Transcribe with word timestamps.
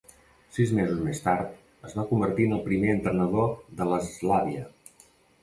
Sis 0.55 0.71
mesos 0.77 1.03
més 1.07 1.21
tard, 1.25 1.51
es 1.89 1.93
va 1.99 2.05
convertir 2.13 2.47
en 2.49 2.57
el 2.57 2.65
primer 2.71 2.91
entrenador 2.95 3.53
de 3.83 3.89
l'Slavia. 3.93 4.67